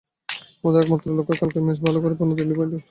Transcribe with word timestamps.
আমাদের 0.61 0.81
একমাত্র 0.83 1.05
লক্ষ্য, 1.17 1.35
কালকের 1.41 1.63
ম্যাচে 1.65 1.81
ভালো 1.85 1.97
খেলে 2.01 2.05
পূর্ণ 2.05 2.19
তিনটি 2.19 2.35
পয়েন্ট 2.35 2.37
তুলে 2.37 2.67
নেওয়া। 2.69 2.79